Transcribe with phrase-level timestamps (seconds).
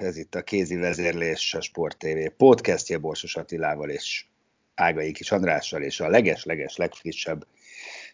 [0.00, 4.24] Ez itt a Kézi Vezérlés, a Sport TV podcastja Borsos Attilával és
[4.74, 7.46] Ágai Kis Andrással, és a leges-leges legfrissebb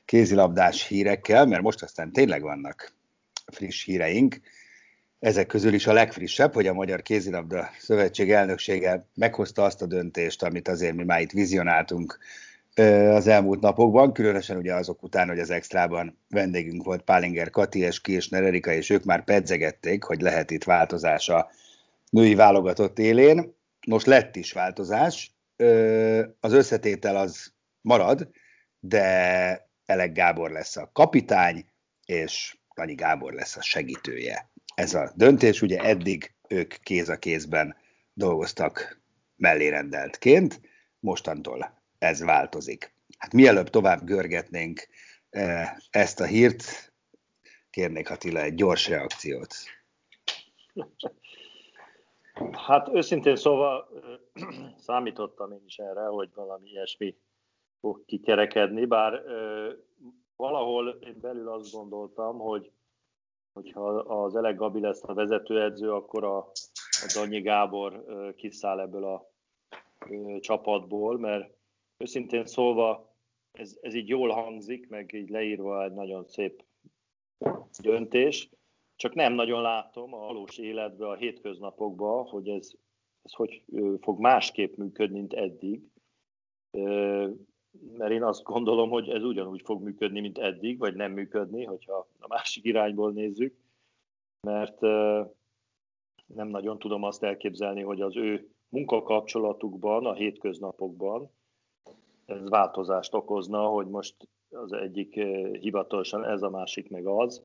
[0.04, 2.92] kézilabdás hírekkel, mert most aztán tényleg vannak
[3.52, 4.40] friss híreink.
[5.18, 10.42] Ezek közül is a legfrissebb, hogy a Magyar Kézilabda Szövetség elnöksége meghozta azt a döntést,
[10.42, 12.18] amit azért mi már itt vizionáltunk
[13.10, 18.00] az elmúlt napokban, különösen ugye azok után, hogy az extrában vendégünk volt Pálinger Kati és
[18.00, 21.50] Kirsner Erika, és ők már pedzegették, hogy lehet itt változás a
[22.14, 23.56] női válogatott élén.
[23.86, 25.34] Most lett is változás,
[26.40, 28.30] az összetétel az marad,
[28.78, 31.66] de Elek Gábor lesz a kapitány,
[32.04, 34.50] és Tanyi Gábor lesz a segítője.
[34.74, 37.76] Ez a döntés, ugye eddig ők kéz a kézben
[38.12, 39.00] dolgoztak
[39.36, 40.60] mellérendeltként,
[40.98, 42.94] mostantól ez változik.
[43.18, 44.88] Hát mielőbb tovább görgetnénk
[45.90, 46.92] ezt a hírt,
[47.70, 49.54] kérnék Attila egy gyors reakciót.
[52.66, 53.88] Hát őszintén szóval
[54.86, 57.16] számítottam én is erre, hogy valami ilyesmi
[57.80, 59.22] fog kikerekedni, bár
[60.36, 62.72] valahol én belül azt gondoltam, hogy
[63.52, 68.04] hogyha az Elek Gabi lesz a vezetőedző, akkor a, a Danyi Gábor
[68.36, 69.30] kiszáll ebből a
[70.40, 71.54] csapatból, mert
[71.96, 73.14] őszintén szólva
[73.52, 76.64] ez, ez így jól hangzik, meg így leírva egy nagyon szép
[77.82, 78.50] döntés,
[78.96, 82.72] csak nem nagyon látom a valós életben, a hétköznapokban, hogy ez,
[83.22, 83.62] ez hogy
[84.00, 85.82] fog másképp működni, mint eddig
[87.96, 92.06] mert én azt gondolom, hogy ez ugyanúgy fog működni, mint eddig, vagy nem működni, hogyha
[92.18, 93.54] a másik irányból nézzük,
[94.40, 94.80] mert
[96.26, 101.30] nem nagyon tudom azt elképzelni, hogy az ő munkakapcsolatukban, a hétköznapokban
[102.24, 105.14] ez változást okozna, hogy most az egyik
[105.60, 107.44] hivatalosan ez, a másik meg az.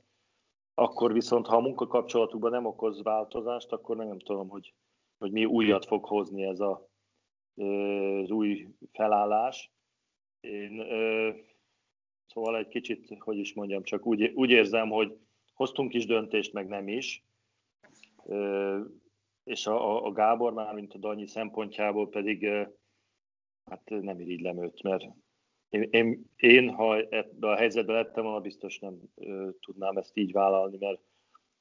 [0.74, 4.74] Akkor viszont, ha a munkakapcsolatukban nem okoz változást, akkor nem tudom, hogy,
[5.18, 6.90] hogy mi újat fog hozni ez a,
[8.22, 9.72] az új felállás.
[10.40, 10.86] Én
[12.26, 15.18] szóval egy kicsit, hogy is mondjam, csak úgy, úgy érzem, hogy
[15.54, 17.24] hoztunk is döntést, meg nem is.
[19.44, 22.46] És a, a Gábor mint a Danyi szempontjából pedig
[23.66, 25.06] hát nem irigylem őt, mert
[25.70, 30.32] én, én, én ha ebbe a helyzetben lettem volna, biztos nem ö, tudnám ezt így
[30.32, 31.00] vállalni, mert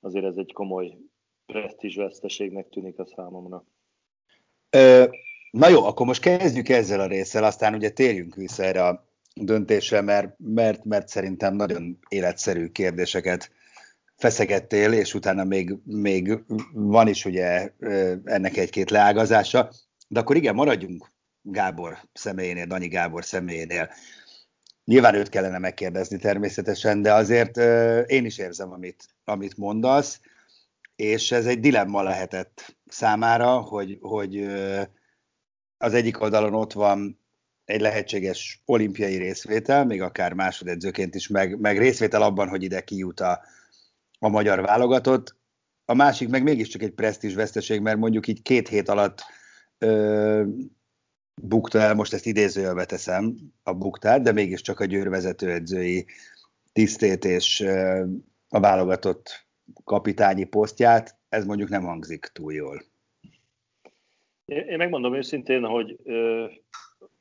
[0.00, 0.96] azért ez egy komoly
[1.46, 3.64] presztízsveszteségnek tűnik a számomra.
[4.70, 5.04] Ö,
[5.50, 10.00] Na jó, akkor most kezdjük ezzel a résszel, aztán ugye térjünk vissza erre a döntésre,
[10.00, 13.50] mert, mert, mert szerintem nagyon életszerű kérdéseket
[14.16, 17.72] feszegettél, és utána még, még van is ugye
[18.24, 19.70] ennek egy-két leágazása.
[20.08, 21.10] De akkor igen, maradjunk
[21.50, 23.90] Gábor személyénél, Danyi Gábor személyénél.
[24.84, 27.56] Nyilván őt kellene megkérdezni természetesen, de azért
[28.10, 30.20] én is érzem, amit, amit mondasz,
[30.96, 34.46] és ez egy dilemma lehetett számára, hogy, hogy
[35.76, 37.20] az egyik oldalon ott van
[37.64, 43.20] egy lehetséges olimpiai részvétel, még akár másodedzőként is, meg, meg részvétel abban, hogy ide kijut
[43.20, 43.40] a,
[44.18, 45.36] a magyar válogatott.
[45.84, 49.24] A másik meg mégiscsak egy presztízs veszteség, mert mondjuk így két hét alatt
[51.42, 56.06] bukta el, most ezt idézőjelbe teszem, a buktát, de mégiscsak a Győr vezetőedzői
[56.72, 57.60] tisztét és
[58.48, 59.46] a válogatott
[59.84, 62.82] kapitányi posztját, ez mondjuk nem hangzik túl jól.
[64.44, 65.96] Én megmondom őszintén, hogy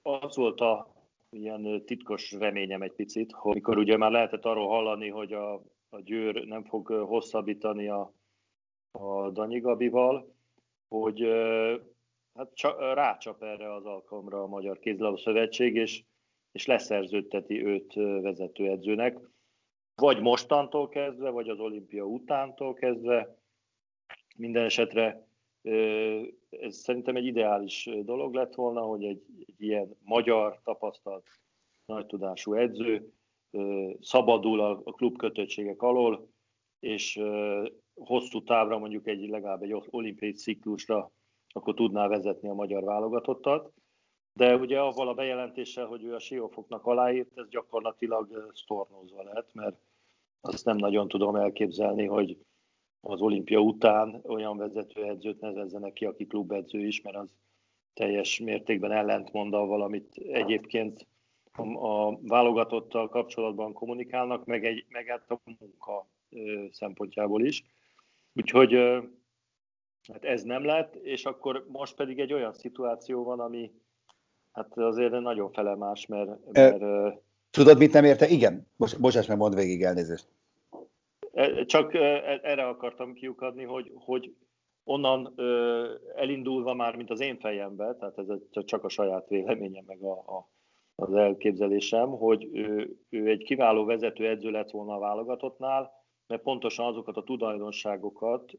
[0.02, 0.96] az volt a
[1.30, 5.54] ilyen titkos reményem egy picit, hogy mikor ugye már lehetett arról hallani, hogy a,
[5.90, 8.14] a Győr nem fog hosszabbítani a,
[8.92, 10.36] a Danyi Gabival,
[10.88, 11.22] hogy
[12.38, 16.04] hát csa, rácsap erre az alkalomra a Magyar Kézilabda Szövetség, és,
[16.52, 19.20] és leszerződteti őt vezetőedzőnek.
[19.96, 23.38] Vagy mostantól kezdve, vagy az olimpia utántól kezdve.
[24.36, 25.28] Minden esetre
[26.50, 31.28] Ez szerintem egy ideális dolog lett volna, hogy egy, egy ilyen magyar tapasztalt
[31.86, 33.14] nagy tudású edző
[34.00, 36.30] szabadul a, a klub kötöttségek alól,
[36.80, 37.22] és
[37.96, 41.12] hosszú távra, mondjuk egy legalább egy olimpiai ciklusra,
[41.58, 43.72] akkor tudná vezetni a magyar válogatottat.
[44.34, 49.78] De ugye avval a bejelentéssel, hogy ő a Siófoknak aláírt, ez gyakorlatilag sztornózva lett, mert
[50.42, 52.38] azt nem nagyon tudom elképzelni, hogy
[53.02, 57.28] az olimpia után olyan vezetőedzőt nevezzenek ki, aki klubedző is, mert az
[57.94, 61.08] teljes mértékben ellentmond avval, amit egyébként
[61.76, 66.08] a válogatottal kapcsolatban kommunikálnak, meg, egy, meg hát a munka
[66.72, 67.64] szempontjából is.
[68.34, 68.74] Úgyhogy
[70.14, 73.72] hát ez nem lett, és akkor most pedig egy olyan szituáció van, ami
[74.52, 76.52] hát azért nagyon felemás, mert...
[76.52, 76.84] mert
[77.52, 78.28] Tudod, mit nem érte?
[78.28, 78.68] Igen.
[78.78, 80.28] Bos, bocsáss meg, mondd végig elnézést.
[81.66, 81.94] Csak
[82.44, 84.36] erre akartam kiukadni, hogy, hogy
[84.84, 85.34] onnan
[86.16, 90.50] elindulva már, mint az én fejembe, tehát ez csak a saját véleményem, meg a, a,
[90.96, 95.97] az elképzelésem, hogy ő, ő egy kiváló vezető edző lett volna a válogatottnál,
[96.28, 98.54] mert pontosan azokat a tulajdonságokat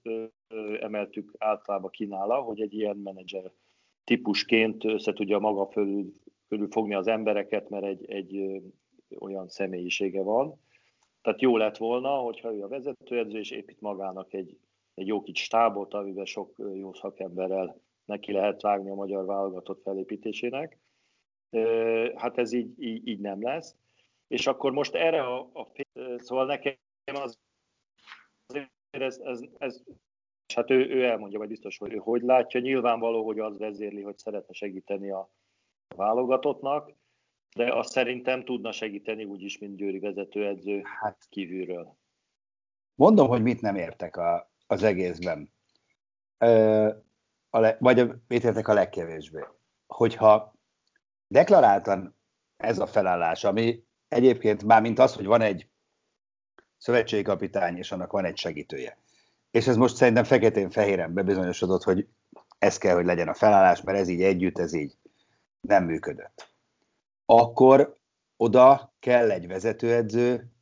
[0.81, 3.53] emeltük általában kínála, hogy egy ilyen menedzser
[4.05, 6.13] típusként össze tudja maga fölül,
[6.47, 8.63] fölül fogni az embereket, mert egy, egy
[9.19, 10.61] olyan személyisége van.
[11.23, 14.59] Tehát jó lett volna, hogyha ő a vezetőedző, és épít magának egy,
[14.95, 20.79] egy jó kicsi stábot, amiben sok jó szakemberrel neki lehet vágni a magyar válogatott felépítésének.
[22.15, 23.77] Hát ez így, így, így nem lesz.
[24.27, 25.67] És akkor most erre a, a
[26.17, 27.39] szóval nekem az
[28.91, 29.83] ez, ez, ez
[30.49, 32.61] és hát ő, ő elmondja majd biztos, hogy ő hogy látja.
[32.61, 35.31] Nyilvánvaló, hogy az vezérli, hogy szeretne segíteni a
[35.97, 36.93] válogatottnak,
[37.57, 41.97] de azt szerintem tudna segíteni úgyis, mint Győri vezetőedző hát, kívülről.
[42.95, 45.53] Mondom, hogy mit nem értek a, az egészben.
[46.39, 46.89] Ö,
[47.51, 49.41] a le, vagy a, mit értek a legkevésbé.
[49.87, 50.55] Hogyha
[51.27, 52.17] deklaráltan
[52.57, 55.71] ez a felállás, ami egyébként már mint az, hogy van egy
[56.79, 58.99] szövetségkapitány, és annak van egy segítője.
[59.51, 62.07] És ez most szerintem feketén-fehéren bebizonyosodott, hogy
[62.59, 64.97] ez kell, hogy legyen a felállás, mert ez így együtt, ez így
[65.61, 66.53] nem működött.
[67.25, 67.97] Akkor
[68.37, 70.53] oda kell egy vezetőedző,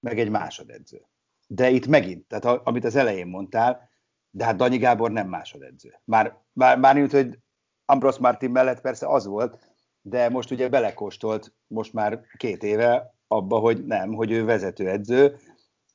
[0.00, 1.06] meg egy másodedző.
[1.46, 3.90] De itt megint, tehát amit az elején mondtál,
[4.30, 6.00] de hát Danyi Gábor nem másodedző.
[6.04, 7.38] Már, már, már mint, hogy
[7.84, 9.58] Ambros Martin mellett persze az volt,
[10.00, 15.36] de most ugye belekóstolt most már két éve abba, hogy nem, hogy ő vezetőedző.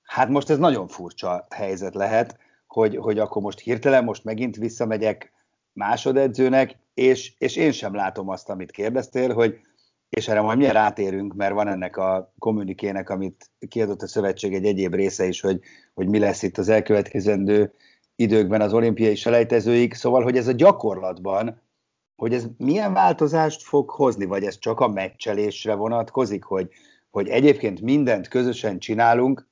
[0.03, 2.37] Hát most ez nagyon furcsa helyzet lehet,
[2.67, 5.31] hogy, hogy akkor most hirtelen most megint visszamegyek
[5.73, 9.59] másodedzőnek, és, és én sem látom azt, amit kérdeztél, hogy
[10.09, 14.65] és erre majd milyen rátérünk, mert van ennek a kommunikének, amit kiadott a szövetség egy
[14.65, 15.59] egyéb része is, hogy,
[15.93, 17.73] hogy mi lesz itt az elkövetkezendő
[18.15, 21.61] időkben az olimpiai selejtezőik, szóval, hogy ez a gyakorlatban
[22.21, 26.69] hogy ez milyen változást fog hozni, vagy ez csak a meccselésre vonatkozik, hogy,
[27.11, 29.49] hogy egyébként mindent közösen csinálunk,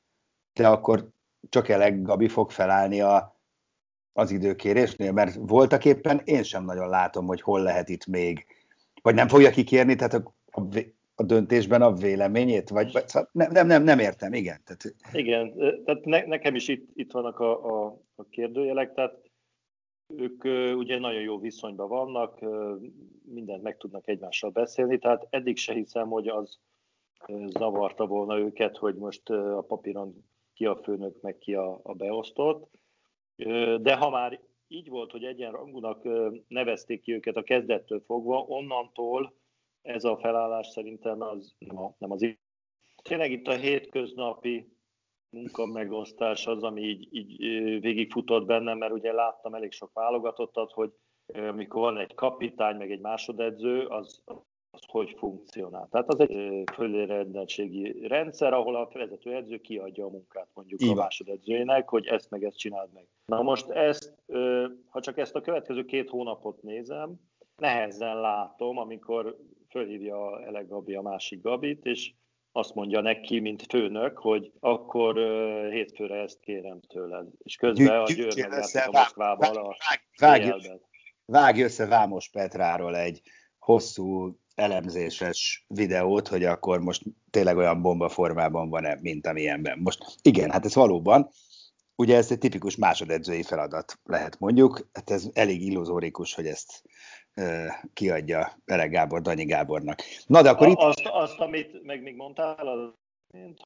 [0.53, 1.09] de akkor
[1.49, 3.39] csak Elek Gabi fog felállni a,
[4.13, 8.45] az időkérésnél, mert voltak éppen én sem nagyon látom, hogy hol lehet itt még,
[9.01, 10.61] vagy nem fogja kikérni, tehát a, a,
[11.15, 14.61] a döntésben a véleményét, vagy, vagy szóval nem, nem, nem, nem értem, igen.
[14.63, 14.95] Tehát...
[15.13, 15.53] Igen,
[15.85, 19.29] tehát ne, nekem is itt, itt vannak a, a, a kérdőjelek, tehát
[20.15, 20.43] ők
[20.77, 22.39] ugye nagyon jó viszonyban vannak,
[23.23, 26.59] mindent meg tudnak egymással beszélni, tehát eddig se hiszem, hogy az
[27.47, 32.69] zavarta volna őket, hogy most a papíron ki a főnök, meg ki a, a beosztott.
[33.81, 36.07] De ha már így volt, hogy egyenrangúnak
[36.47, 39.33] nevezték ki őket a kezdettől fogva, onnantól
[39.81, 41.55] ez a felállás szerintem az,
[41.97, 42.37] nem az
[43.01, 44.77] Tényleg itt a hétköznapi
[45.29, 47.37] munka megosztás az, ami így, így
[47.81, 50.91] végigfutott bennem, mert ugye láttam elég sok válogatottat, hogy
[51.33, 54.23] amikor van egy kapitány, meg egy másodedző, az,
[54.71, 55.87] az hogy funkcionál.
[55.91, 60.97] Tehát az egy fölérendeltségi rendszer, ahol a vezetőedző kiadja a munkát mondjuk Igen.
[60.97, 63.07] a másodedzőjének, hogy ezt meg ezt csináld meg.
[63.25, 64.13] Na most ezt,
[64.89, 67.15] ha csak ezt a következő két hónapot nézem,
[67.55, 69.37] nehezen látom, amikor
[69.69, 72.13] fölhívja Elek Gabi a másik Gabit, és
[72.51, 77.27] azt mondja neki, mint főnök, hogy akkor uh, hétfőre ezt kérem tőled.
[77.43, 79.75] És közben a Győr megjátszik a Moszkvával a
[80.19, 80.49] vágj,
[81.25, 83.21] vágj össze Vámos Petráról egy
[83.59, 89.79] hosszú elemzéses videót, hogy akkor most tényleg olyan bomba formában van-e, mint amilyenben.
[89.79, 91.29] Most igen, hát ez valóban,
[91.95, 96.83] ugye ez egy tipikus másodedzői feladat lehet mondjuk, hát ez elég illuzórikus, hogy ezt
[97.93, 100.01] kiadja Elek Gábor Danyi Gábornak.
[100.27, 100.77] Na, de akkor a, itt...
[100.77, 102.97] Azt, azt, amit meg még mondtál, az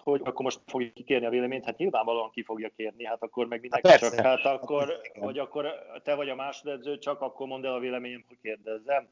[0.04, 3.62] hogy akkor most fogja kikérni a véleményt, hát nyilvánvalóan ki fogja kérni, hát akkor meg
[3.62, 5.68] mindenki hát csak, hát akkor, vagy akkor
[6.04, 9.08] te vagy a másodedző, csak akkor mondd el a véleményem, hogy kérdezzem.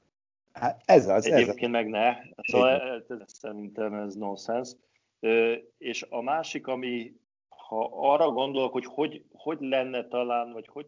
[0.54, 1.26] Hát ez az.
[1.26, 2.16] Egyébként ez meg ne.
[2.36, 4.76] Szóval ez, szerintem ez nonsens.
[5.78, 7.14] És a másik, ami,
[7.50, 10.86] ha arra gondolok, hogy, hogy hogy lenne talán, vagy hogy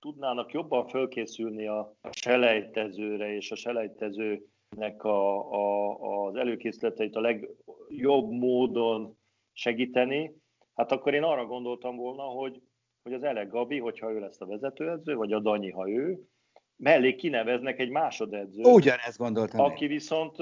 [0.00, 9.18] tudnának jobban fölkészülni a selejtezőre, és a selejtezőnek a, a, az előkészületeit a legjobb módon
[9.52, 10.36] segíteni,
[10.74, 12.62] hát akkor én arra gondoltam volna, hogy,
[13.02, 16.28] hogy az Ele Gabi, hogyha ő lesz a vezetőedző, vagy a Danyi, ha ő,
[16.76, 18.66] mellé kineveznek egy másodedzőt.
[18.66, 19.60] Ugyanezt gondoltam.
[19.60, 19.90] Aki én.
[19.90, 20.36] viszont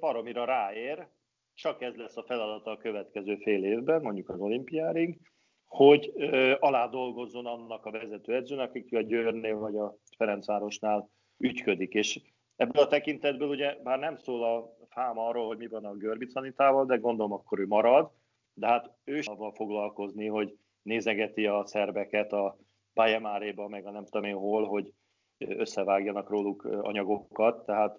[0.00, 1.06] baromira ráér,
[1.54, 5.18] csak ez lesz a feladata a következő fél évben, mondjuk az olimpiárig,
[5.66, 11.94] hogy ö, alá dolgozzon annak a vezetőedzőnek, aki a Győrnél vagy a Ferencvárosnál ügyködik.
[11.94, 12.20] És
[12.56, 16.86] ebből a tekintetből ugye bár nem szól a fám arról, hogy mi van a Görbicanitával,
[16.86, 18.10] de gondolom akkor ő marad,
[18.54, 22.58] de hát ő is avval foglalkozni, hogy nézegeti a szerbeket a
[22.94, 24.92] Bajemáréba, meg a nem tudom én hol, hogy
[25.38, 27.98] összevágjanak róluk anyagokat, tehát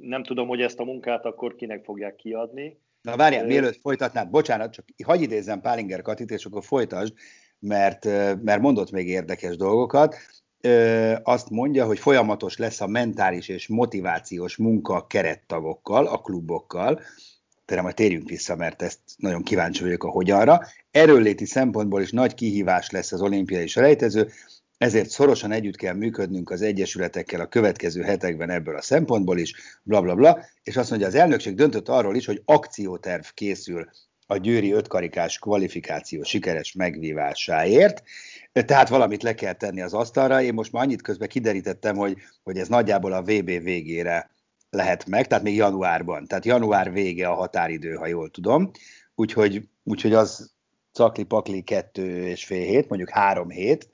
[0.00, 2.78] nem tudom, hogy ezt a munkát akkor kinek fogják kiadni.
[3.02, 7.14] Na várjál, mielőtt folytatnád, bocsánat, csak hagyj idézzem Pálinger Katit, és akkor folytasd,
[7.58, 8.04] mert,
[8.42, 10.16] mert mondott még érdekes dolgokat.
[11.22, 17.00] Azt mondja, hogy folyamatos lesz a mentális és motivációs munka a kerettagokkal, a klubokkal,
[17.70, 20.60] Tényleg majd térjünk vissza, mert ezt nagyon kíváncsi vagyok a hogyanra.
[20.90, 24.30] Erőléti szempontból is nagy kihívás lesz az olimpiai selejtező,
[24.80, 30.00] ezért szorosan együtt kell működnünk az egyesületekkel a következő hetekben ebből a szempontból is, bla
[30.00, 33.88] bla bla, és azt mondja, az elnökség döntött arról is, hogy akcióterv készül
[34.26, 38.02] a győri ötkarikás kvalifikáció sikeres megvívásáért,
[38.52, 40.42] tehát valamit le kell tenni az asztalra.
[40.42, 44.30] Én most már annyit közben kiderítettem, hogy, hogy ez nagyjából a VB végére
[44.70, 46.26] lehet meg, tehát még januárban.
[46.26, 48.70] Tehát január vége a határidő, ha jól tudom.
[49.14, 50.52] Úgyhogy, úgyhogy az
[50.92, 53.88] cakli-pakli kettő és fél hét, mondjuk három hét,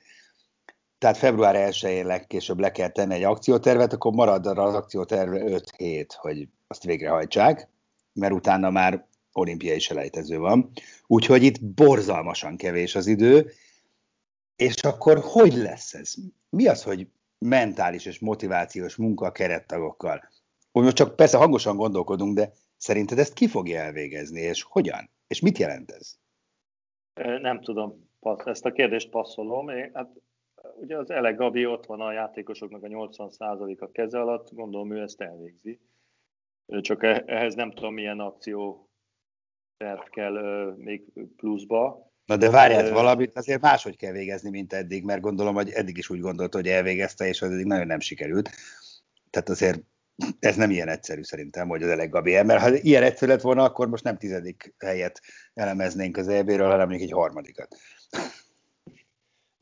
[0.98, 6.12] tehát február 1-én legkésőbb le kell tenni egy akciótervet, akkor marad az akcióterve 5 hét,
[6.12, 7.68] hogy azt végrehajtsák,
[8.12, 10.70] mert utána már olimpiai selejtező van.
[11.06, 13.52] Úgyhogy itt borzalmasan kevés az idő,
[14.56, 16.14] és akkor hogy lesz ez?
[16.48, 20.30] Mi az, hogy mentális és motivációs munka a kerettagokkal?
[20.72, 25.10] Úgy most csak persze hangosan gondolkodunk, de szerinted ezt ki fogja elvégezni, és hogyan?
[25.26, 26.14] És mit jelent ez?
[27.40, 28.08] Nem tudom,
[28.44, 29.68] ezt a kérdést passzolom.
[29.68, 30.08] Én, hát
[30.80, 35.20] ugye az Ele Gabi ott van a játékosoknak a 80%-a keze alatt, gondolom ő ezt
[35.20, 35.80] elvégzi.
[36.80, 38.90] Csak e-, ehhez nem tudom, milyen akció
[39.76, 41.04] terv kell még
[41.36, 42.10] pluszba.
[42.24, 46.10] Na de várjál, valamit azért máshogy kell végezni, mint eddig, mert gondolom, hogy eddig is
[46.10, 48.50] úgy gondolt, hogy elvégezte, és az eddig nagyon nem sikerült.
[49.30, 49.80] Tehát azért
[50.38, 53.62] ez nem ilyen egyszerű szerintem, hogy az Elek Gabi mert ha ilyen egyszerű lett volna,
[53.62, 55.20] akkor most nem tizedik helyet
[55.54, 57.76] elemeznénk az EB-ről, hanem még egy harmadikat.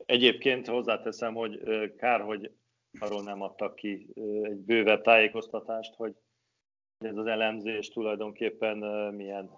[0.05, 1.61] Egyébként hozzáteszem, hogy
[1.97, 2.51] kár, hogy
[2.99, 4.07] arról nem adtak ki
[4.43, 6.15] egy bővebb tájékoztatást, hogy
[6.97, 8.77] ez az elemzés tulajdonképpen
[9.13, 9.49] milyen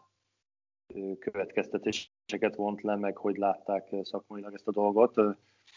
[1.20, 5.16] következtetéseket vont le, meg hogy látták szakmailag ezt a dolgot.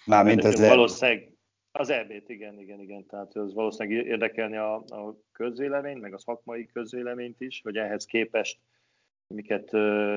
[0.07, 1.33] Mármint az valószínűleg
[1.73, 3.07] az EB-t, igen, igen, igen.
[3.07, 8.61] Tehát ez valószínűleg érdekelni a, a közvéleményt, meg a szakmai közvéleményt is, hogy ehhez képest
[9.35, 9.65] miket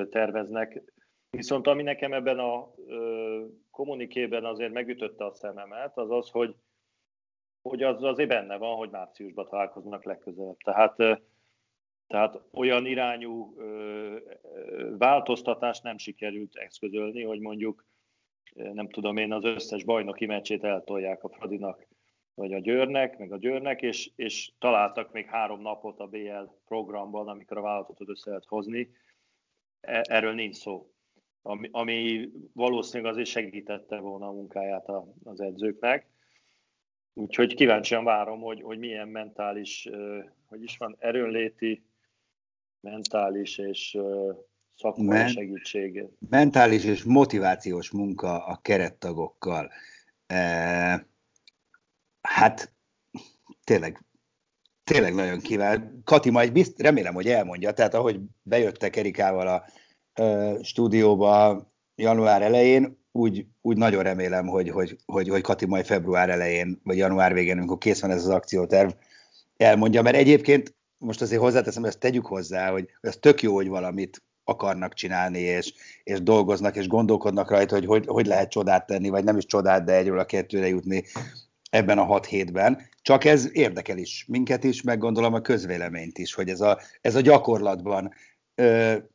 [0.09, 0.81] terveznek.
[1.29, 2.73] Viszont ami nekem ebben a
[3.73, 6.55] kommunikében azért megütötte a szememet, az az, hogy,
[7.61, 10.57] hogy az azért benne van, hogy márciusban találkoznak legközelebb.
[10.57, 10.95] Tehát,
[12.07, 13.55] tehát olyan irányú
[14.97, 17.85] változtatást nem sikerült eszközölni, hogy mondjuk
[18.53, 21.87] nem tudom én, az összes bajnoki meccsét eltolják a Fradinak,
[22.33, 27.27] vagy a Győrnek, meg a Győrnek, és, és találtak még három napot a BL programban,
[27.27, 28.89] amikor a vállalatot össze lehet hozni.
[29.81, 30.92] E, erről nincs szó
[31.43, 36.07] ami, ami valószínűleg azért segítette volna a munkáját a, az edzőknek.
[37.13, 39.89] Úgyhogy kíváncsian várom, hogy, hogy milyen mentális,
[40.45, 41.85] hogy is van, erőnléti,
[42.79, 43.97] mentális és
[44.75, 46.03] szakmai Men- segítség.
[46.29, 49.71] Mentális és motivációs munka a kerettagokkal.
[50.27, 51.07] E,
[52.21, 52.73] hát
[53.63, 53.99] tényleg,
[54.83, 56.01] tényleg nagyon kíván.
[56.03, 59.63] Kati majd bizt, remélem, hogy elmondja, tehát ahogy bejöttek Erikával a
[60.61, 61.63] stúdióba
[61.95, 66.97] január elején, úgy, úgy nagyon remélem, hogy, hogy, hogy, hogy Kati majd február elején, vagy
[66.97, 68.89] január végén, amikor kész van ez az akcióterv,
[69.57, 73.67] elmondja, mert egyébként most azért hozzáteszem, hogy ezt tegyük hozzá, hogy ez tök jó, hogy
[73.67, 79.09] valamit akarnak csinálni, és, és dolgoznak, és gondolkodnak rajta, hogy, hogy hogy lehet csodát tenni,
[79.09, 81.03] vagy nem is csodát, de egyről a kettőre jutni
[81.69, 82.81] ebben a hat hétben.
[83.01, 87.15] Csak ez érdekel is minket is, meg gondolom a közvéleményt is, hogy ez a, ez
[87.15, 88.13] a gyakorlatban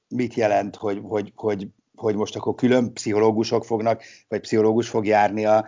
[0.09, 5.45] mit jelent, hogy, hogy, hogy, hogy most akkor külön pszichológusok fognak, vagy pszichológus fog járni
[5.45, 5.67] a,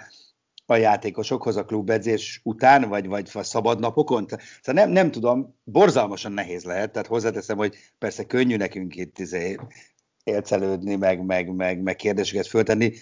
[0.66, 4.26] a játékosokhoz a klubedzés után, vagy, vagy szabad napokon?
[4.62, 9.58] Szóval nem, nem tudom, borzalmasan nehéz lehet, tehát hozzáteszem, hogy persze könnyű nekünk itt izé,
[10.24, 12.92] élcelődni, meg, meg, meg, meg kérdéseket föltenni,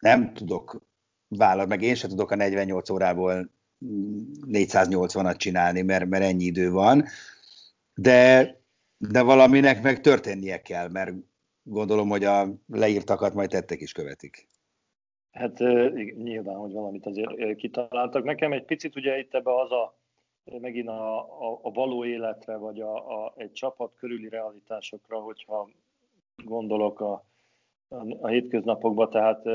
[0.00, 0.82] nem tudok
[1.28, 3.50] vállal, meg én sem tudok a 48 órából
[4.46, 7.04] 480-at csinálni, mert, mert ennyi idő van,
[7.94, 8.59] de,
[9.08, 11.12] de valaminek meg történnie kell, mert
[11.62, 14.48] gondolom, hogy a leírtakat majd tettek is követik.
[15.30, 15.58] Hát
[16.16, 18.24] nyilván, hogy valamit azért kitaláltak.
[18.24, 19.98] Nekem egy picit ugye itt ebbe az a
[20.44, 25.68] megint a, a, a való életre, vagy a, a, egy csapat körüli realitásokra, hogyha
[26.44, 27.24] gondolok a,
[27.88, 29.46] a, a hétköznapokban, tehát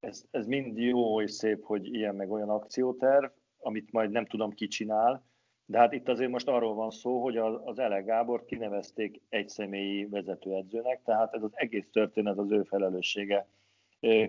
[0.00, 4.50] ez, ez mind jó és szép, hogy ilyen meg olyan akcióterv, amit majd nem tudom
[4.50, 5.24] ki csinál,
[5.66, 10.06] de hát itt azért most arról van szó, hogy az Ele Gábor kinevezték egy személyi
[10.06, 13.48] vezetőedzőnek, tehát ez az egész történet az ő felelőssége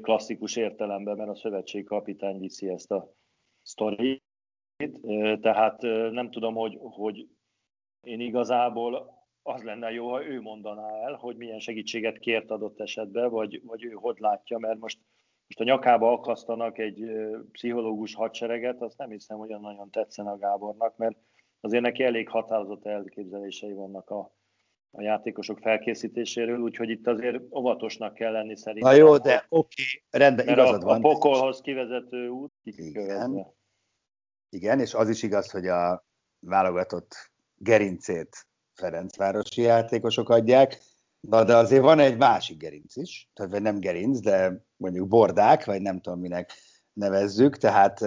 [0.01, 3.13] klasszikus értelemben, mert a szövetségi kapitány viszi ezt a
[3.61, 4.23] sztorit.
[5.41, 7.27] Tehát nem tudom, hogy, hogy
[8.01, 13.29] én igazából az lenne jó, ha ő mondaná el, hogy milyen segítséget kért adott esetben,
[13.29, 14.99] vagy, vagy ő hogy látja, mert most,
[15.47, 17.05] most a nyakába akasztanak egy
[17.51, 21.17] pszichológus hadsereget, azt nem hiszem, hogy nagyon tetszen a Gábornak, mert
[21.59, 24.35] azért neki elég határozott elképzelései vannak a,
[24.91, 28.91] a játékosok felkészítéséről, úgyhogy itt azért óvatosnak kell lenni szerintem.
[28.91, 30.97] Na jó, de oké, okay, rendben, igazad a, van.
[30.97, 33.53] A pokolhoz kivezető út Igen.
[34.49, 36.05] Igen, és az is igaz, hogy a
[36.39, 40.77] válogatott gerincét Ferencvárosi játékosok adják,
[41.29, 45.65] Na, de azért van egy másik gerinc is, tehát vagy nem gerinc, de mondjuk bordák,
[45.65, 46.53] vagy nem tudom minek
[46.93, 47.99] nevezzük, tehát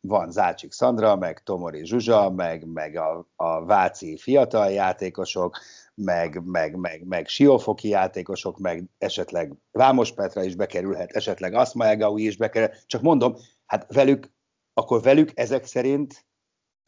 [0.00, 5.58] van Zácsik Szandra, meg Tomori Zsuzsa, meg, meg a, a Váci fiatal játékosok,
[5.94, 12.36] meg, meg, meg, meg Siófoki játékosok, meg esetleg Vámos Petra is bekerülhet, esetleg Aszmaegaui is
[12.36, 12.86] bekerülhet.
[12.86, 14.30] Csak mondom, hát velük,
[14.74, 16.26] akkor velük ezek szerint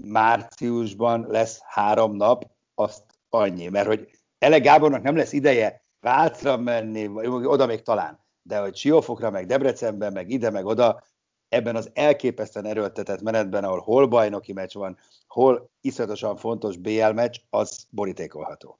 [0.03, 7.07] márciusban lesz három nap, azt annyi, mert hogy Ele Gábornak nem lesz ideje Vácra menni,
[7.07, 11.03] vagy oda még talán, de hogy Siófokra, meg Debrecenben, meg ide, meg oda,
[11.49, 14.97] ebben az elképesztően erőltetett menetben, ahol hol bajnoki meccs van,
[15.27, 18.79] hol iszonyatosan fontos BL meccs, az borítékolható.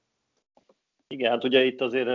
[1.09, 2.09] Igen, hát ugye itt azért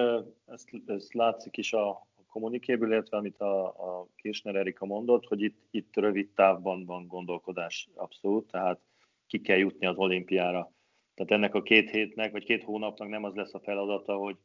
[0.45, 5.57] ezt, ezt látszik is a kommunikéből, illetve amit a, a Kirchner Erika mondott, hogy itt,
[5.71, 8.79] itt rövid távban van gondolkodás abszolút, tehát
[9.27, 10.71] ki kell jutni az olimpiára.
[11.13, 14.37] Tehát ennek a két hétnek, vagy két hónapnak nem az lesz a feladata, hogy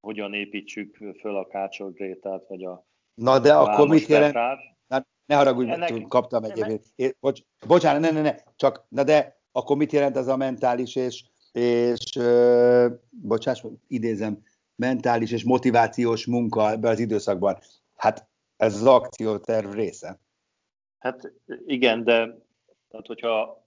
[0.00, 4.34] hogyan építsük föl a Kácsor Grétát, vagy a Na de akkor mit jelent?
[4.86, 6.06] Na, ne haragudj, ennek...
[6.08, 7.16] kaptam egyébként.
[7.20, 11.24] Bocs, bocsánat, ne, ne, ne, csak, na de akkor mit jelent ez a mentális és
[11.52, 14.42] és uh, bocsáss, idézem,
[14.74, 17.58] mentális és motivációs munka ebben az időszakban.
[17.96, 20.20] Hát ez az akcióterv része.
[20.98, 21.32] Hát
[21.66, 22.38] igen, de
[22.88, 23.64] tehát hogyha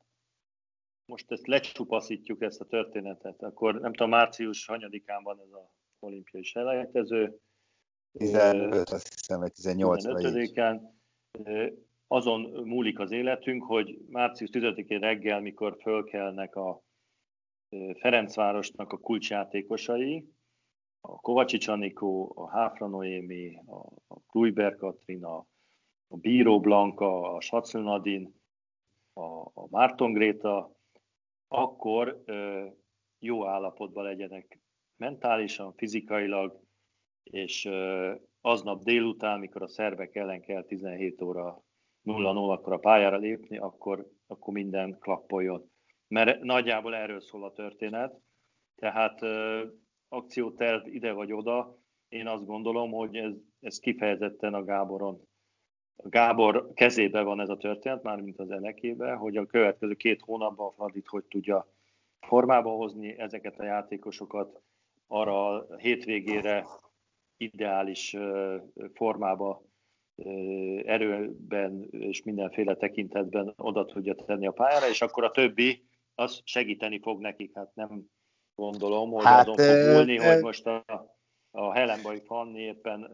[1.06, 6.44] most ezt lecsupaszítjuk, ezt a történetet, akkor nem tudom, március hanyadikán van ez a olimpiai
[6.44, 7.40] selejtező.
[8.12, 10.82] 15, azt hiszem, vagy 18 15-án.
[12.08, 16.84] Azon múlik az életünk, hogy március 10-én reggel, mikor fölkelnek a
[18.00, 20.28] Ferencvárosnak a kulcsjátékosai,
[21.02, 23.56] a Kovacsics Anikó, a Háfra Noémi,
[24.08, 25.46] a, Kluiber Katrina,
[26.08, 28.42] a Bíró Blanka, a Sacil Nadin,
[29.14, 29.22] a,
[29.54, 30.73] a Márton Gréta,
[31.54, 32.24] akkor
[33.20, 34.60] jó állapotban legyenek
[34.96, 36.62] mentálisan, fizikailag,
[37.24, 37.70] és
[38.42, 41.64] aznap délután, mikor a szervek ellen kell 17 óra
[42.04, 45.72] 0-0-kor a pályára lépni, akkor, akkor minden klappoljon
[46.14, 48.20] mert nagyjából erről szól a történet.
[48.76, 49.20] Tehát
[50.08, 55.22] akcióterv ide vagy oda, én azt gondolom, hogy ez, ez kifejezetten a Gáboron.
[55.96, 60.72] Gábor kezébe van ez a történet, már mint az elekébe, hogy a következő két hónapban
[60.72, 61.68] Fradit hogy tudja
[62.20, 64.62] formába hozni ezeket a játékosokat
[65.08, 66.66] arra a hétvégére
[67.38, 68.18] ideális
[68.94, 69.64] formába
[70.86, 77.00] erőben és mindenféle tekintetben oda tudja tenni a pályára, és akkor a többi az segíteni
[77.00, 78.06] fog nekik, hát nem
[78.56, 81.13] gondolom, hogy hát, azon fog múlni, hogy most a,
[81.56, 83.10] a Helenbai Fanni éppen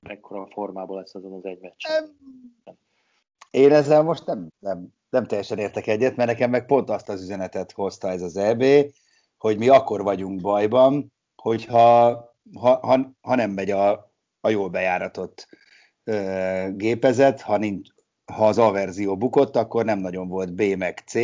[0.00, 1.86] mekkora formában lesz azon az egy meccs.
[3.50, 7.22] Én ezzel most nem, nem, nem teljesen értek egyet, mert nekem meg pont azt az
[7.22, 8.64] üzenetet hozta ez az EB,
[9.38, 15.48] hogy mi akkor vagyunk bajban, hogyha ha, ha, ha nem megy a, a jól bejáratott
[16.04, 17.88] ö, gépezet, ha, nincs,
[18.32, 21.14] ha az A verzió bukott, akkor nem nagyon volt B meg C,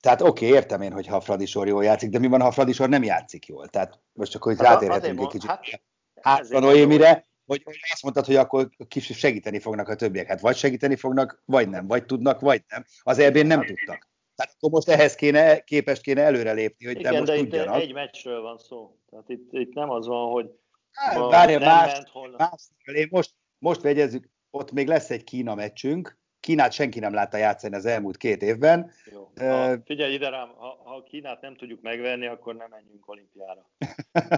[0.00, 2.88] Tehát oké, okay, értem én, hogy ha Fradisor jól játszik, de mi van, ha Fradisor
[2.88, 3.68] nem játszik jól?
[3.68, 5.50] Tehát most csak, hogy hát rátérhetünk egy kicsit.
[5.50, 5.80] Hát,
[6.20, 10.26] hát van Noémire, hogy, azt mondtad, hogy akkor kis segíteni fognak a többiek.
[10.26, 12.84] Hát vagy segíteni fognak, vagy nem, vagy tudnak, vagy nem.
[13.02, 14.12] Az eb nem tudtak.
[14.34, 17.76] Tehát akkor most ehhez kéne, képest kéne előrelépni, hogy Igen, te most de tudjanak.
[17.76, 18.98] itt egy meccsről van szó.
[19.10, 20.50] Tehát itt, itt nem az van, hogy
[20.92, 22.02] hát, várja, más,
[22.36, 27.36] más, én most, most vegyezzük, ott még lesz egy Kína meccsünk, Kínát senki nem látta
[27.36, 28.90] játszani az elmúlt két évben.
[29.12, 29.30] Jó.
[29.36, 33.70] Ha, figyelj ide rám, ha, ha Kínát nem tudjuk megverni, akkor nem menjünk olimpiára.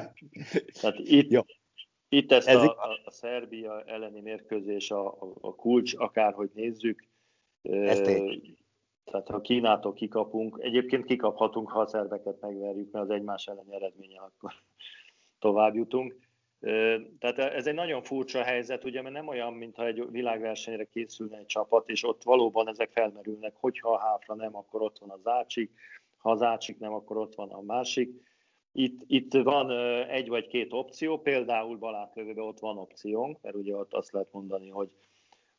[0.81, 1.41] Tehát itt, Jó.
[2.09, 7.09] itt ezt Ez a, a, a Szerbia elleni mérkőzés a, a, a kulcs, akárhogy nézzük.
[7.63, 8.05] Ezt
[9.05, 14.21] tehát ha Kínától kikapunk, egyébként kikaphatunk, ha a szerveket megverjük, mert az egymás elleni eredménye,
[14.21, 14.53] akkor
[15.39, 16.26] tovább jutunk.
[17.19, 21.47] Tehát ez egy nagyon furcsa helyzet, ugye, mert nem olyan, mintha egy világversenyre készülne egy
[21.47, 25.73] csapat, és ott valóban ezek felmerülnek, hogyha a háfra nem, akkor ott van az ácsik,
[26.17, 28.11] ha az ácsik nem, akkor ott van a másik.
[28.73, 29.71] Itt, itt van
[30.09, 34.69] egy vagy két opció, például Balátlövőben ott van opciónk, mert ugye ott azt lehet mondani,
[34.69, 34.91] hogy,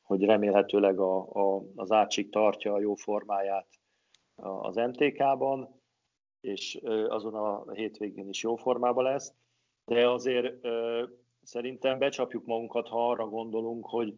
[0.01, 3.67] hogy remélhetőleg a, a, az ácsik tartja a jó formáját
[4.35, 5.81] az MTK-ban,
[6.41, 9.33] és azon a hétvégén is jó formában lesz
[9.87, 11.03] de azért ö,
[11.43, 14.13] szerintem becsapjuk magunkat, ha arra gondolunk, hogy,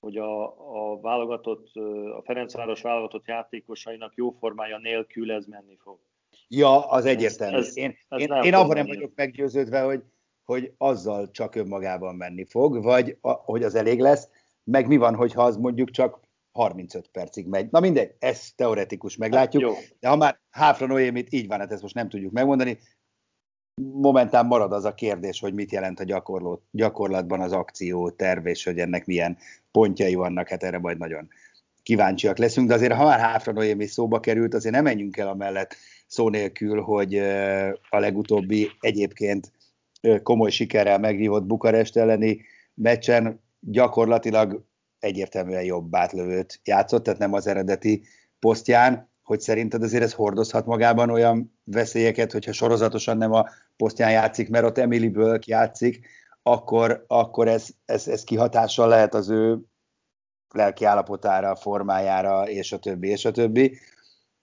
[0.00, 0.44] hogy a,
[0.92, 1.74] a válogatott,
[2.16, 5.98] a Ferencváros válogatott játékosainak jó formája nélkül ez menni fog.
[6.48, 7.56] Ja, az egyértelmű.
[7.56, 10.02] Ez, én ez én, én abban nem vagyok meggyőződve, hogy,
[10.44, 14.28] hogy azzal csak önmagában menni fog, vagy a, hogy az elég lesz,
[14.64, 16.20] meg mi van, hogyha az mondjuk csak
[16.52, 17.70] 35 percig megy.
[17.70, 19.74] Na mindegy, ez teoretikus, meglátjuk.
[19.74, 22.78] Hát, de ha már Háfra Noémit így van, hát ezt most nem tudjuk megmondani,
[23.82, 28.64] momentán marad az a kérdés, hogy mit jelent a gyakorló, gyakorlatban az akció terv, és
[28.64, 29.36] hogy ennek milyen
[29.70, 31.28] pontjai vannak, hát erre majd nagyon
[31.82, 35.76] kíváncsiak leszünk, de azért ha már Háfra Noémi szóba került, azért nem menjünk el amellett
[36.06, 37.18] szó nélkül, hogy
[37.90, 39.52] a legutóbbi egyébként
[40.22, 42.40] komoly sikerrel megvívott Bukarest elleni
[42.74, 44.64] meccsen gyakorlatilag
[44.98, 48.02] egyértelműen jobb átlövőt játszott, tehát nem az eredeti
[48.38, 54.48] posztján, hogy szerinted azért ez hordozhat magában olyan veszélyeket, hogyha sorozatosan nem a posztján játszik,
[54.48, 56.06] mert ott Emily Bölk játszik,
[56.42, 59.58] akkor, akkor ez, ez, ez kihatással lehet az ő
[60.48, 63.78] lelki állapotára, formájára, és a többi, és a többi,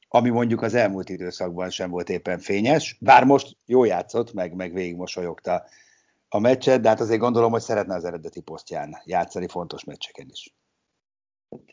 [0.07, 4.73] ami mondjuk az elmúlt időszakban sem volt éppen fényes, bár most jó játszott, meg, meg
[4.73, 5.63] végig mosolyogta
[6.29, 10.55] a meccset, de hát azért gondolom, hogy szeretne az eredeti posztján játszani fontos meccseken is.
[11.49, 11.63] Hát,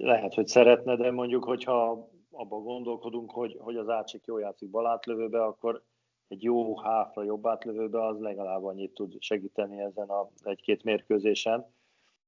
[0.00, 5.44] lehet, hogy szeretne, de mondjuk, hogyha abban gondolkodunk, hogy, hogy az átsik jó játszik balátlövőbe,
[5.44, 5.82] akkor
[6.28, 11.74] egy jó háfra jobb átlövőbe az legalább annyit tud segíteni ezen a egy-két mérkőzésen.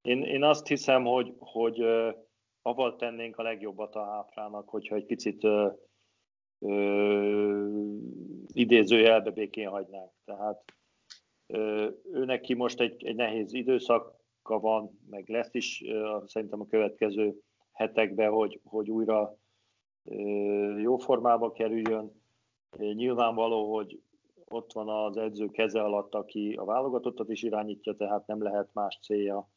[0.02, 1.82] Én, én azt hiszem, hogy, hogy
[2.62, 5.72] avval tennénk a legjobbat a háfrának, hogyha egy picit uh,
[6.58, 7.98] uh,
[8.46, 10.10] idézőjelbe békén hagynánk.
[10.24, 10.64] Tehát
[11.46, 16.66] uh, ő neki most egy, egy nehéz időszaka van, meg lesz is uh, szerintem a
[16.66, 17.40] következő
[17.72, 19.38] hetekben, hogy, hogy újra
[20.80, 22.22] jó formába kerüljön.
[22.78, 24.02] Nyilvánvaló, hogy
[24.44, 28.98] ott van az edző keze alatt, aki a válogatottat is irányítja, tehát nem lehet más
[29.02, 29.48] célja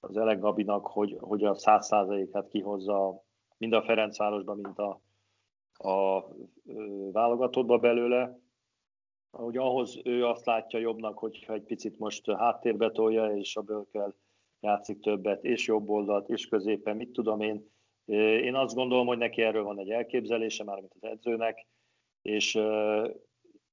[0.00, 3.22] az Elek Gabinak, hogy, hogy a száz százalékát kihozza
[3.58, 5.00] mind a Ferencvárosba, mint a,
[5.90, 6.24] a
[7.12, 8.38] válogatottba belőle.
[9.30, 14.14] Hogy ahhoz ő azt látja jobbnak, hogyha egy picit most háttérbe tolja, és a bölkel
[14.60, 17.70] játszik többet, és jobb oldalt, és középen, mit tudom én,
[18.16, 21.66] én azt gondolom, hogy neki erről van egy elképzelése, már mint az edzőnek,
[22.22, 22.54] és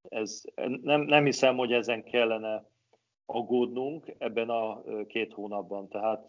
[0.09, 0.43] ez,
[0.81, 2.65] nem, nem hiszem, hogy ezen kellene
[3.25, 5.87] aggódnunk ebben a két hónapban.
[5.87, 6.27] Tehát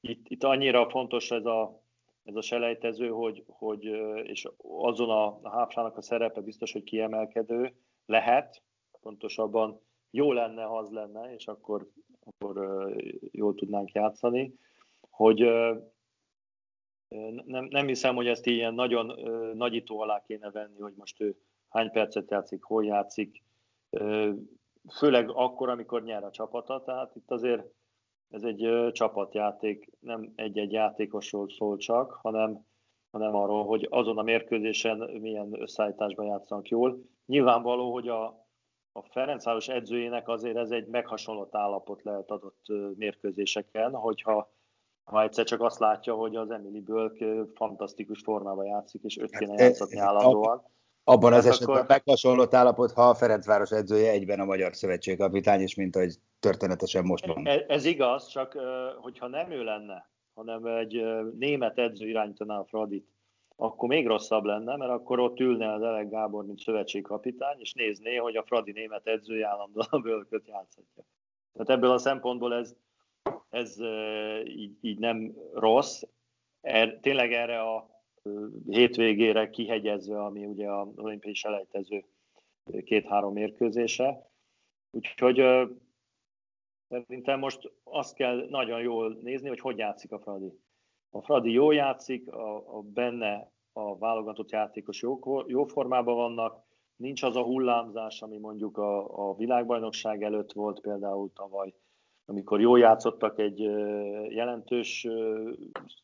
[0.00, 1.82] itt, itt annyira fontos ez a,
[2.24, 3.84] ez a selejtező, hogy, hogy
[4.22, 7.74] és azon a, a hápsának a szerepe biztos, hogy kiemelkedő
[8.06, 8.62] lehet,
[9.00, 11.88] pontosabban jó lenne, ha az lenne, és akkor,
[12.24, 12.86] akkor
[13.30, 14.54] jól tudnánk játszani,
[15.10, 15.48] hogy
[17.44, 19.20] nem, nem hiszem, hogy ezt ilyen nagyon
[19.54, 21.36] nagyító alá kéne venni, hogy most ő
[21.68, 23.42] hány percet játszik, hol játszik,
[24.98, 27.62] főleg akkor, amikor nyer a csapata, tehát itt azért
[28.30, 32.66] ez egy csapatjáték, nem egy-egy játékosról szól csak, hanem,
[33.10, 36.98] hanem arról, hogy azon a mérkőzésen milyen összeállításban játszanak jól.
[37.26, 38.24] Nyilvánvaló, hogy a,
[38.92, 42.64] a Ferencváros edzőjének azért ez egy meghasonlott állapot lehet adott
[42.96, 44.54] mérkőzéseken, hogyha
[45.06, 49.50] ha egyszer csak azt látja, hogy az Emily Bölk fantasztikus formában játszik, és öt kéne
[49.50, 50.62] hát, játszatni állandóan.
[51.04, 51.88] Abban az esetben akkor...
[51.88, 57.04] meghasonlott állapot, ha a Ferencváros edzője egyben a Magyar Szövetség kapitány, és mint ahogy történetesen
[57.04, 57.46] most van.
[57.46, 58.58] Ez, ez igaz, csak
[59.00, 61.04] hogyha nem ő lenne, hanem egy
[61.38, 63.08] német edző irányítaná a Fradit,
[63.56, 68.16] akkor még rosszabb lenne, mert akkor ott ülne az Elek Gábor, mint szövetségkapitány, és nézné,
[68.16, 71.04] hogy a Fradi német edzője állandóan a bölköt játszhatja.
[71.52, 72.76] Tehát ebből a szempontból ez,
[73.50, 73.80] ez
[74.44, 76.02] így, így nem rossz.
[76.60, 77.96] Er, tényleg erre a
[78.66, 82.04] hétvégére kihegyezve, ami ugye az olimpiai selejtező
[82.84, 84.30] két-három mérkőzése.
[84.90, 85.42] Úgyhogy
[86.88, 90.60] szerintem most azt kell nagyon jól nézni, hogy hogy játszik a Fradi.
[91.10, 96.64] A Fradi jól játszik, a, a benne a válogatott játékos jó, jó formában vannak,
[96.96, 101.74] nincs az a hullámzás, ami mondjuk a, a világbajnokság előtt volt például tavaly,
[102.26, 103.60] amikor jól játszottak egy
[104.28, 105.06] jelentős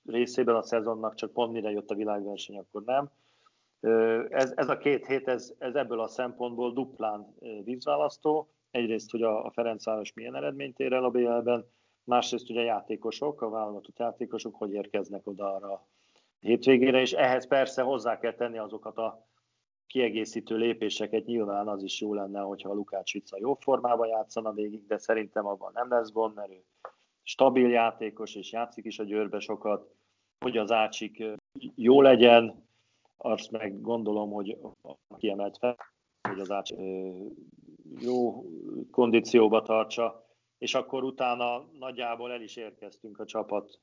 [0.07, 3.11] részében a szezonnak, csak pont mire jött a világverseny, akkor nem.
[4.31, 8.49] Ez, ez a két hét, ez, ez ebből a szempontból duplán vízválasztó.
[8.71, 11.67] Egyrészt, hogy a, a Ferencváros milyen eredményt ér el a BL-ben,
[12.05, 15.87] másrészt ugye a játékosok, a válogatott játékosok hogy érkeznek oda arra
[16.41, 19.27] hétvégére, és ehhez persze hozzá kell tenni azokat a
[19.87, 21.25] kiegészítő lépéseket.
[21.25, 25.47] Nyilván az is jó lenne, hogyha a Lukács Vica jó formában játszana végig, de szerintem
[25.47, 26.65] abban nem lesz gond, mert ő
[27.23, 29.95] stabil játékos, és játszik is a győrbe sokat,
[30.45, 31.25] hogy az ácsik
[31.75, 32.71] jó legyen,
[33.17, 34.59] azt meg gondolom, hogy
[35.17, 35.77] kiemelt fel,
[36.29, 36.79] hogy az ácsik
[38.01, 38.45] jó
[38.91, 40.27] kondícióba tartsa,
[40.59, 43.81] és akkor utána nagyjából el is érkeztünk a csapat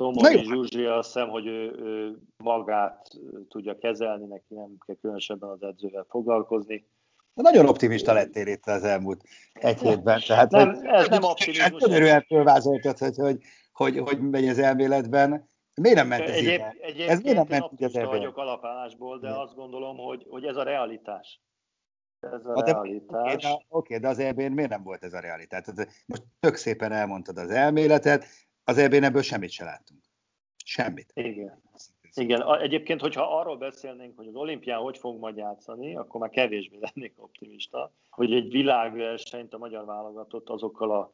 [0.00, 3.08] Tomori Zsuzsi azt hiszem, hogy ő, ő magát
[3.48, 6.86] tudja kezelni, neki nem kell különösebben az edzővel foglalkozni.
[7.34, 10.20] Nagyon optimista lettél itt az elmúlt egy hétben.
[10.26, 11.82] Tehát, nem, hogy, ez nem optimizmus.
[11.82, 13.38] Gyönyörűen fölvázoltad, hogy, hogy,
[13.72, 15.48] hogy, hogy megy az elméletben.
[15.74, 16.62] Miért nem ment ez Egyéb,
[17.08, 21.40] Ez miért nem ment optimista vagyok alapállásból, de azt gondolom, hogy, hogy ez a realitás.
[22.20, 23.34] Ez a de, realitás.
[23.34, 25.64] Oké, de, oké, de az EB-n miért nem volt ez a realitás?
[26.06, 28.26] Most tök szépen elmondtad az elméletet,
[28.70, 30.00] az eb ebből semmit se láttunk.
[30.64, 31.10] Semmit.
[31.14, 31.62] Igen.
[32.14, 36.78] Igen, egyébként, hogyha arról beszélnénk, hogy az olimpián hogy fog majd játszani, akkor már kevésbé
[36.80, 41.12] lennék optimista, hogy egy világversenyt a magyar válogatott azokkal a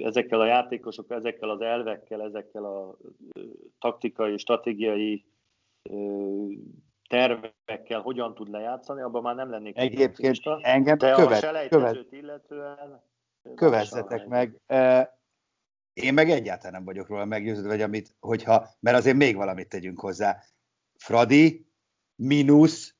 [0.00, 2.96] ezekkel a játékosokkal, ezekkel az elvekkel, ezekkel a
[3.78, 5.24] taktikai, stratégiai
[7.08, 12.12] tervekkel hogyan tud lejátszani, abban már nem lennék Egyébként engem de követ, a selejtezőt követ,
[12.12, 13.02] illetően
[13.54, 14.60] kövezzetek meg.
[15.94, 20.00] Én meg egyáltalán nem vagyok róla meggyőződve, vagy amit, hogyha, mert azért még valamit tegyünk
[20.00, 20.38] hozzá.
[20.98, 21.66] Fradi,
[22.14, 22.94] mínusz,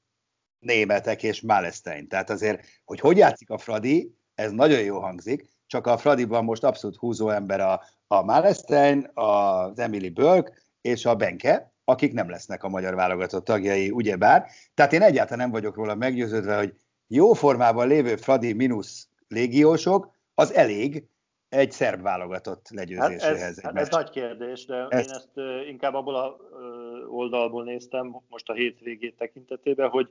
[0.58, 2.08] németek és Malestein.
[2.08, 6.64] Tehát azért, hogy hogy játszik a Fradi, ez nagyon jó hangzik, csak a Fradiban most
[6.64, 12.62] abszolút húzó ember a, a Malestein, az Emily Bölk és a Benke, akik nem lesznek
[12.62, 14.50] a magyar válogatott tagjai, ugyebár.
[14.74, 16.74] Tehát én egyáltalán nem vagyok róla meggyőződve, hogy
[17.06, 21.08] jó formában lévő Fradi mínusz légiósok, az elég,
[21.54, 23.22] egy szerb válogatott legyőzéséhez.
[23.22, 25.06] Hát ez, hát ez nagy kérdés, de ez...
[25.06, 25.30] én ezt
[25.68, 26.36] inkább abból a
[27.08, 30.10] oldalból néztem most a hétvégét tekintetében, hogy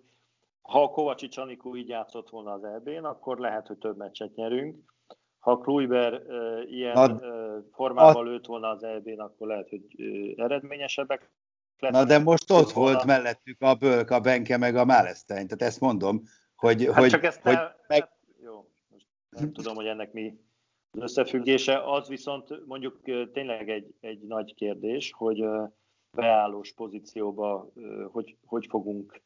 [0.62, 4.94] ha a Kovacsi Anikó így játszott volna az EB-n, akkor lehet, hogy több meccset nyerünk.
[5.40, 8.30] Ha Kluiber uh, ilyen Na, uh, formában a...
[8.30, 11.32] lőtt volna az EB-n, akkor lehet, hogy uh, eredményesebbek
[11.80, 12.92] Na de most ott volna.
[12.92, 16.24] volt mellettük a Bölk, a Benke meg a Málesztein, tehát ezt mondom,
[16.56, 16.86] hogy...
[16.86, 18.00] Hát hogy, csak ezt hogy ne, meg...
[18.00, 20.40] hát, jó, most nem tudom, hogy ennek mi
[20.94, 21.92] az összefüggése.
[21.92, 23.02] Az viszont mondjuk
[23.34, 25.46] tényleg egy, egy nagy kérdés, hogy
[26.12, 27.72] beállós pozícióba
[28.12, 29.22] hogy, hogy fogunk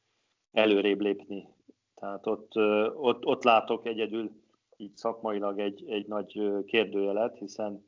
[0.51, 1.47] előrébb lépni.
[1.95, 2.55] Tehát ott,
[2.95, 4.31] ott, ott látok egyedül
[4.77, 7.85] így szakmailag egy, egy nagy kérdőjelet, hiszen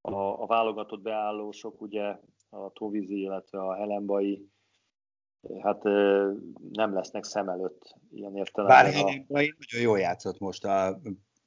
[0.00, 2.18] a, a válogatott beállósok, ugye
[2.50, 4.48] a Tóvízi, illetve a Helenbai,
[5.60, 5.82] hát
[6.72, 8.84] nem lesznek szem előtt ilyen értelemben.
[8.84, 10.98] Bár Helenbai nagyon jól játszott most a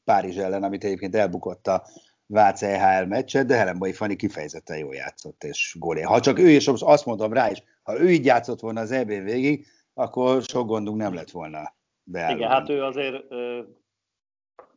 [0.03, 1.83] Párizs ellen, amit egyébként elbukott a
[2.25, 6.01] Vác EHL meccset, de Helenbai Fani kifejezetten jól játszott, és gólé.
[6.01, 9.07] Ha csak ő, és azt mondom rá is, ha ő így játszott volna az EB
[9.07, 12.37] végig, akkor sok gondunk nem lett volna beállóban.
[12.37, 13.61] Igen, hát ő azért ö,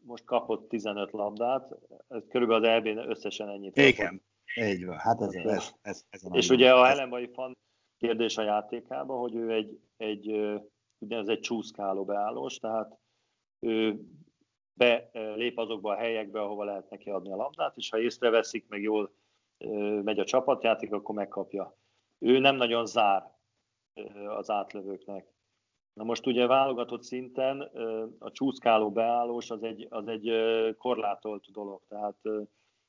[0.02, 1.68] most kapott 15 labdát,
[2.08, 3.76] ez körülbelül az EB-n összesen ennyit.
[3.76, 4.22] Igen,
[4.54, 4.98] így van.
[4.98, 7.56] Hát ez, ez, ez, ez És ugye a Helenbai Fan
[7.98, 10.30] kérdés a játékában, hogy ő egy, egy
[11.08, 12.98] ez egy csúszkáló beállós, tehát
[13.60, 14.00] ő
[14.82, 19.12] belép azokba a helyekbe, ahova lehet neki adni a labdát, és ha észreveszik, meg jól
[20.02, 21.76] megy a csapatjáték, akkor megkapja.
[22.18, 23.30] Ő nem nagyon zár
[24.28, 25.32] az átlövőknek.
[25.92, 27.60] Na most ugye válogatott szinten
[28.18, 30.32] a csúszkáló beállós az egy, az egy
[30.78, 32.16] korlátolt dolog, tehát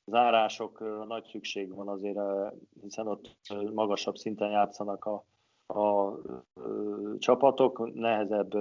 [0.06, 2.20] zárások nagy szükség van azért,
[2.82, 3.38] hiszen ott
[3.74, 5.26] magasabb szinten játszanak a,
[5.80, 6.14] a
[7.18, 8.54] csapatok, nehezebb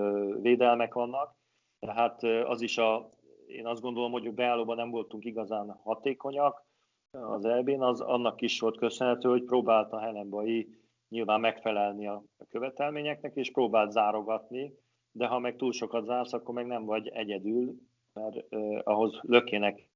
[0.42, 1.35] védelmek vannak,
[1.79, 3.11] tehát az is a,
[3.52, 6.64] én azt gondolom, hogy a beállóban nem voltunk igazán hatékonyak
[7.10, 10.68] az elbén, az annak is volt köszönhető, hogy próbálta Helenbai
[11.08, 14.74] nyilván megfelelni a követelményeknek, és próbált zárogatni,
[15.12, 17.74] de ha meg túl sokat zársz, akkor meg nem vagy egyedül,
[18.12, 19.88] mert eh, ahhoz lökének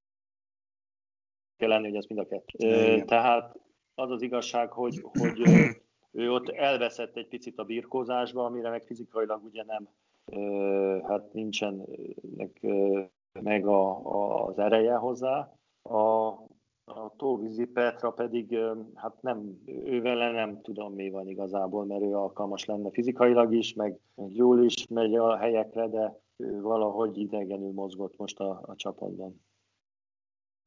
[1.57, 3.03] kell lenni, hogy ez mind a kettő.
[3.05, 3.59] Tehát
[3.95, 5.41] az az igazság, hogy, hogy
[6.11, 9.89] ő ott elveszett egy picit a birkózásba, amire meg fizikailag ugye nem,
[11.03, 11.85] hát nincsen
[13.41, 15.53] meg a, a, az ereje hozzá.
[15.81, 16.27] A,
[16.83, 18.57] a Tóvízi Petra pedig,
[18.95, 23.99] hát nem, ővel nem tudom mi van igazából, mert ő alkalmas lenne fizikailag is, meg,
[24.15, 29.45] meg jól is megy a helyekre, de ő valahogy idegenül mozgott most a, a csapatban.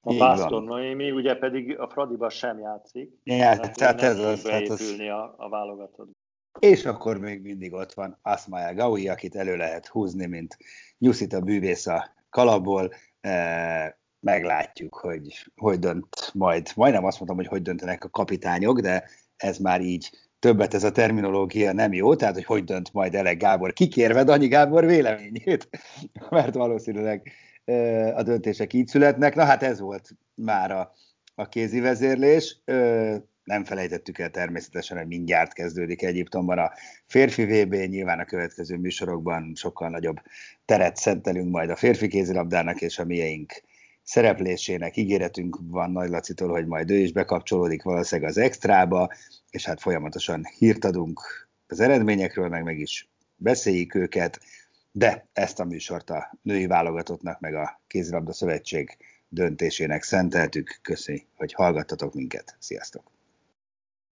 [0.03, 3.19] A Pásztor Noémi ugye pedig a Fradiba sem játszik.
[3.25, 4.49] Ja, tehát, tehát ez az.
[4.49, 4.99] Hát az...
[4.99, 6.11] a, a válogatott.
[6.59, 10.57] És akkor még mindig ott van Asmaya Gaui, akit elő lehet húzni, mint
[10.99, 12.93] Nyuszit a bűvész a kalapból.
[13.21, 16.69] E, meglátjuk, hogy hogy dönt majd.
[16.77, 19.05] Majdnem azt mondtam, hogy hogy döntenek a kapitányok, de
[19.37, 23.37] ez már így többet ez a terminológia nem jó, tehát hogy hogy dönt majd Elek
[23.37, 25.69] Gábor, kikérve Danyi Gábor véleményét,
[26.31, 27.33] mert valószínűleg
[28.14, 29.35] a döntések így születnek.
[29.35, 30.93] Na hát ez volt már a,
[31.35, 32.62] a kézi vezérlés.
[33.51, 36.73] Nem felejtettük el természetesen, hogy mindjárt kezdődik Egyiptomban a
[37.07, 40.17] férfi VB, nyilván a következő műsorokban sokkal nagyobb
[40.65, 43.63] teret szentelünk majd a férfi kézilabdának és a mieink
[44.03, 44.97] szereplésének.
[44.97, 49.13] Ígéretünk van Nagy Lacitól, hogy majd ő is bekapcsolódik valószínűleg az extrába,
[49.51, 54.41] és hát folyamatosan hírt adunk az eredményekről, meg meg is beszéljük őket
[54.93, 58.97] de ezt a műsort a női válogatottnak, meg a Kézilabda Szövetség
[59.29, 60.79] döntésének szenteltük.
[60.83, 62.57] Köszönjük, hogy hallgattatok minket.
[62.59, 63.20] Sziasztok!